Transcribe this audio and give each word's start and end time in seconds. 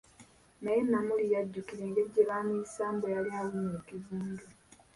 Naye 0.61 0.81
Namuli 0.89 1.25
yajjukira 1.33 1.81
engeri 1.87 2.09
gye 2.13 2.23
bamuyisaamu, 2.29 2.97
bwe 3.01 3.13
yali 3.15 3.29
awunya 3.41 3.75
ekivundu. 3.79 4.43